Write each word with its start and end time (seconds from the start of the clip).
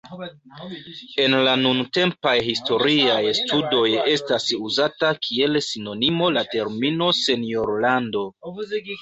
En 1.23 1.33
la 1.47 1.51
nuntempaj 1.63 2.33
historiaj 2.47 3.19
studoj 3.41 3.83
estas 4.15 4.49
uzata 4.69 5.13
kiel 5.27 5.61
sinonimo 5.67 6.33
la 6.39 6.45
termino 6.57 7.13
"senjorlando". 7.21 8.27